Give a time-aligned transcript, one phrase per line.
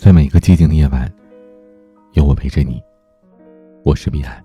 [0.00, 1.12] 在每个寂静的夜晚，
[2.14, 2.82] 有我陪着你。
[3.84, 4.42] 我是彼岸。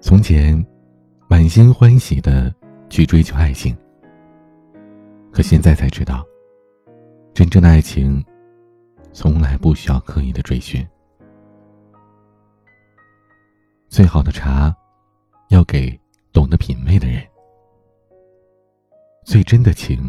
[0.00, 0.64] 从前，
[1.28, 2.54] 满心欢喜的
[2.88, 3.76] 去追求爱情，
[5.32, 6.24] 可现在才知道，
[7.34, 8.24] 真正的爱情，
[9.12, 10.86] 从来不需要刻意的追寻。
[13.88, 14.72] 最好的茶，
[15.48, 16.00] 要给
[16.32, 17.20] 懂得品味的人；
[19.24, 20.08] 最真的情。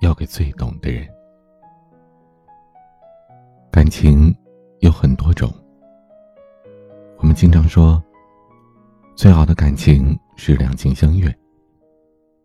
[0.00, 1.08] 要给最懂的人。
[3.70, 4.34] 感情
[4.80, 5.52] 有很多种，
[7.18, 8.02] 我们经常说，
[9.14, 11.32] 最好的感情是两情相悦。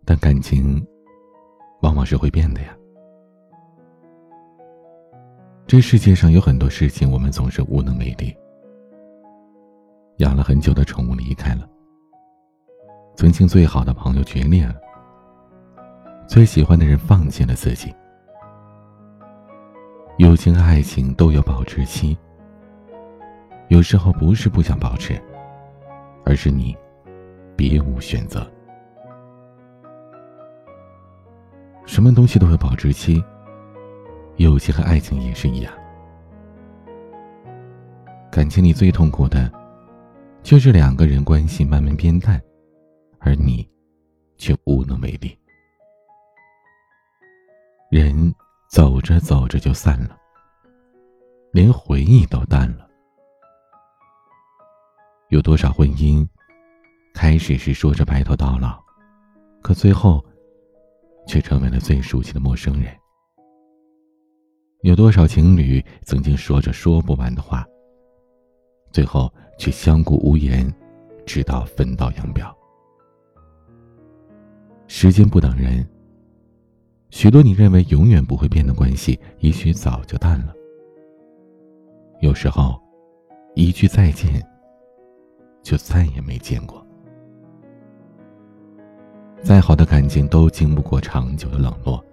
[0.05, 0.85] 但感情，
[1.81, 2.77] 往往是会变的呀。
[5.65, 8.35] 这世界上有很多事情，我们总是无能为力。
[10.17, 11.67] 养了很久的宠物离开了，
[13.15, 14.75] 曾经最好的朋友决裂了。
[16.27, 17.93] 最喜欢的人放弃了自己，
[20.17, 22.17] 友情和爱情都有保质期。
[23.69, 25.19] 有时候不是不想保持，
[26.25, 26.75] 而是你
[27.55, 28.49] 别无选择。
[31.85, 33.23] 什么东西都有保质期，
[34.37, 35.71] 友情和爱情也是一样。
[38.31, 39.51] 感情里最痛苦的，
[40.41, 42.41] 就是两个人关系慢慢变淡，
[43.19, 43.67] 而你
[44.37, 45.37] 却无能为力。
[47.93, 48.33] 人
[48.67, 50.17] 走着走着就散了，
[51.51, 52.87] 连回忆都淡了。
[55.29, 56.27] 有多少婚姻，
[57.13, 58.83] 开始是说着白头到老，
[59.61, 60.25] 可最后，
[61.27, 62.91] 却成为了最熟悉的陌生人。
[64.81, 67.63] 有多少情侣曾经说着说不完的话，
[68.91, 70.67] 最后却相顾无言，
[71.27, 72.51] 直到分道扬镳。
[74.87, 75.87] 时间不等人。
[77.13, 80.53] 许多你认为永远不会变的关系，也许早就淡了。
[82.21, 82.75] 有时候，
[83.53, 84.43] 一句再见，
[85.61, 86.83] 就再也没见过。
[89.43, 92.03] 再好的感情都经不过长久的冷落。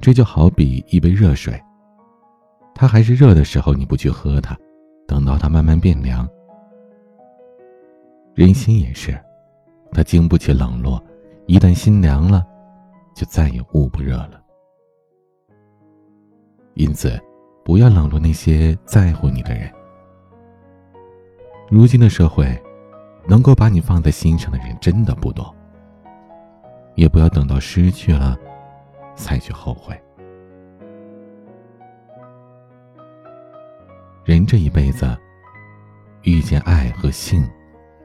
[0.00, 1.62] 这就好比一杯热水，
[2.74, 4.56] 它还是热的时候，你不去喝它，
[5.06, 6.26] 等到它慢慢变凉。
[8.32, 9.22] 人心也是，
[9.90, 11.00] 它经不起冷落，
[11.44, 12.46] 一旦心凉了。
[13.14, 14.42] 就再也捂不热了。
[16.74, 17.20] 因此，
[17.64, 19.70] 不要冷落那些在乎你的人。
[21.70, 22.60] 如今的社会，
[23.28, 25.54] 能够把你放在心上的人真的不多。
[26.94, 28.38] 也不要等到失去了，
[29.14, 29.98] 才去后悔。
[34.24, 35.16] 人这一辈子，
[36.22, 37.48] 遇见爱和性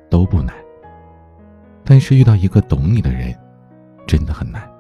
[0.10, 0.56] 都不难，
[1.84, 3.38] 但是遇到一个懂你的人，
[4.08, 4.77] 真的很难。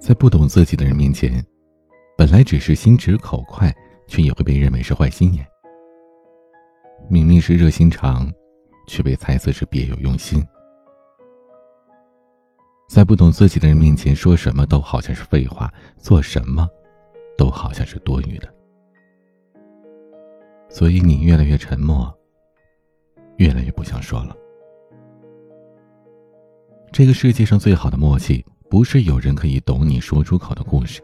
[0.00, 1.44] 在不懂自己的人面前，
[2.16, 3.72] 本来只是心直口快，
[4.08, 5.46] 却也会被认为是坏心眼。
[7.08, 8.32] 明明是热心肠，
[8.88, 10.42] 却被猜测是别有用心。
[12.88, 16.66] 在不懂自己的人面前，说什么都好像是废话，做什么
[17.36, 18.48] 都好像是多余的。
[20.70, 22.12] 所以你越来越沉默，
[23.36, 24.34] 越来越不想说了。
[26.90, 28.42] 这个世界上最好的默契。
[28.70, 31.02] 不是有人可以懂你说出口的故事，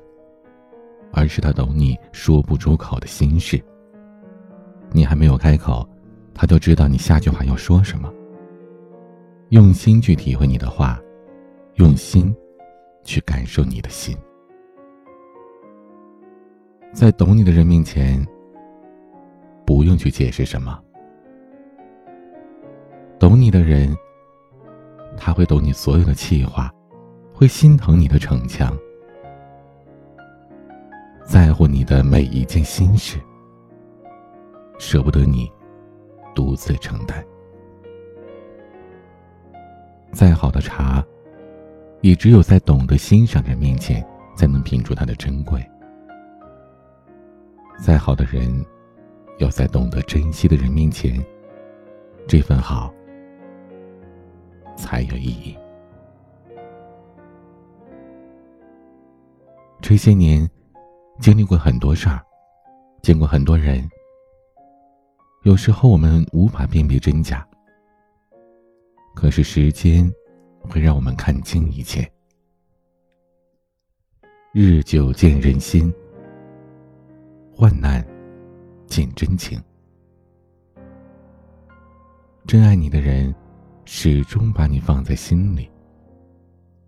[1.12, 3.60] 而是他懂你说不出口的心事。
[4.92, 5.84] 你还没有开口，
[6.32, 8.08] 他就知道你下句话要说什么。
[9.48, 11.00] 用心去体会你的话，
[11.74, 12.32] 用心
[13.02, 14.16] 去感受你的心。
[16.92, 18.24] 在懂你的人面前，
[19.66, 20.80] 不用去解释什么。
[23.18, 23.92] 懂你的人，
[25.16, 26.72] 他会懂你所有的气话。
[27.38, 28.74] 会心疼你的逞强，
[31.22, 33.20] 在乎你的每一件心事，
[34.78, 35.52] 舍不得你
[36.34, 37.22] 独自承担。
[40.12, 41.04] 再好的茶，
[42.00, 44.02] 也只有在懂得欣赏的人面前，
[44.34, 45.62] 才能品出它的珍贵。
[47.78, 48.64] 再好的人，
[49.40, 51.22] 要在懂得珍惜的人面前，
[52.26, 52.90] 这份好
[54.74, 55.54] 才有意义。
[59.80, 60.48] 这些年，
[61.20, 62.20] 经历过很多事儿，
[63.02, 63.88] 见过很多人。
[65.44, 67.46] 有时候我们无法辨别真假，
[69.14, 70.12] 可是时间
[70.58, 72.10] 会让我们看清一切。
[74.52, 75.92] 日久见人心，
[77.54, 78.04] 患难
[78.86, 79.62] 见真情。
[82.46, 83.32] 真爱你的人，
[83.84, 85.70] 始终把你放在心里，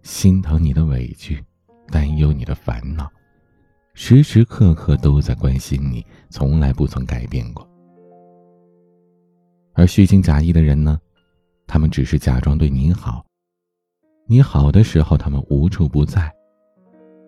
[0.02, 1.44] 心疼你的委屈。
[1.90, 3.11] 担忧你的烦恼，
[3.94, 7.69] 时时刻刻都在关心你，从来不曾改变过。
[9.75, 10.99] 而虚情假意的人呢，
[11.67, 13.25] 他们只是假装对你好，
[14.26, 16.32] 你好的时候他们无处不在，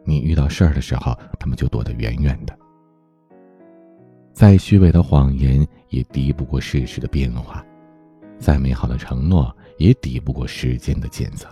[0.05, 2.59] 你遇到事儿的时候他们就躲得远远的。
[4.33, 7.65] 再虚伪的谎言也敌不过世事的变化，
[8.39, 11.49] 再美好的承诺也抵不过时间的检测。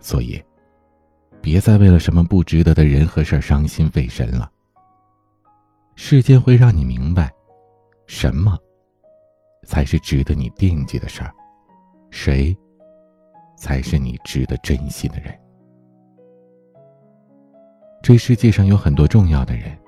[0.00, 0.42] 所以，
[1.44, 4.50] 别再为了什么不值得的人和事伤心费神了。
[5.94, 7.30] 时间会让你明白，
[8.06, 8.58] 什么
[9.66, 11.30] 才是值得你惦记的事儿，
[12.10, 12.56] 谁
[13.58, 15.38] 才是你值得珍惜的人。
[18.02, 19.78] 这世界上有很多重要的人，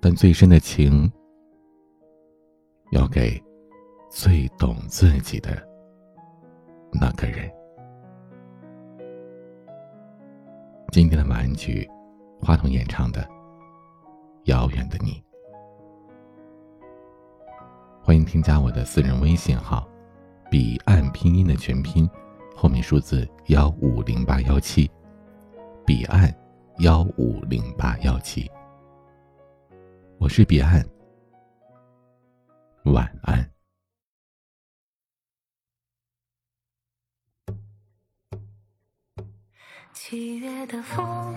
[0.00, 1.12] 但最深的情，
[2.92, 3.38] 要给
[4.10, 5.62] 最懂自己的
[6.98, 7.46] 那个人。
[10.92, 11.90] 今天的晚安曲，
[12.38, 13.22] 话筒演唱的
[14.44, 15.12] 《遥远的你》。
[18.02, 19.88] 欢迎添加我的私人微信号
[20.52, 22.06] “彼岸拼音”的全拼，
[22.54, 24.90] 后面数字幺五零八幺七，
[25.86, 26.30] 彼岸
[26.80, 28.46] 幺五零八幺七。
[30.18, 30.84] 我是彼岸，
[32.84, 33.42] 晚安。
[40.12, 41.34] 七月的风，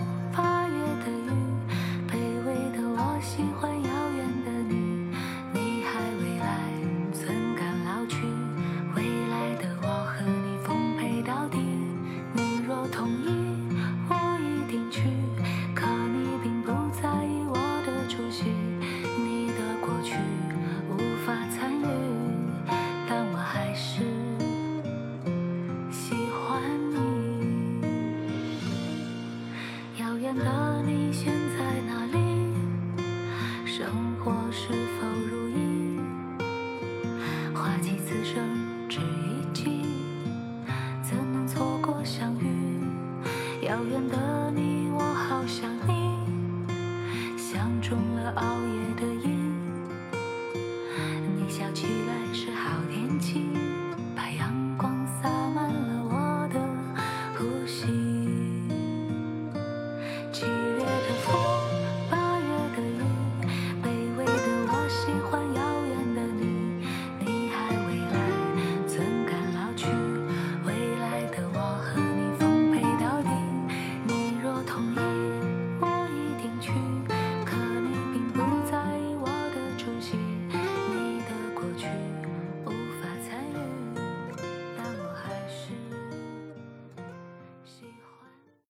[30.38, 32.18] 的你现在哪里
[33.64, 33.86] 生
[34.22, 34.68] 活是
[34.98, 36.00] 否如意？
[37.54, 38.34] 花题此生
[38.88, 39.82] 只一季
[41.02, 42.46] 怎能错过相遇？
[43.62, 45.92] 遥远的你我好想你
[47.36, 49.54] 像中了熬夜的瘾
[51.36, 52.15] 你笑起来